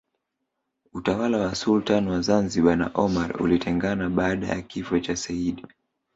Utawala 0.93 1.37
wa 1.37 1.55
Sultan 1.55 2.07
wa 2.07 2.21
Zanzibar 2.21 2.75
na 2.77 2.91
Oman 2.93 3.31
ulitengana 3.41 4.09
baada 4.09 4.47
ya 4.47 4.61
kifo 4.61 4.99
cha 4.99 5.15
Seyyid 5.17 5.67